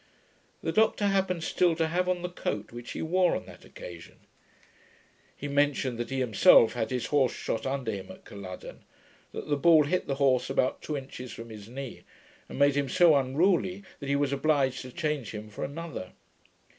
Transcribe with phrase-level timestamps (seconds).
[0.63, 4.17] The doctor happened still to have on the coat which he wore on that occasion.
[5.37, 8.83] He mentioned, that he himself had his horse shot under him at Culloden;
[9.31, 12.01] that the ball hit the horse about two inches from his knee,
[12.49, 16.13] and made him so unruly that he was obliged to change him for another.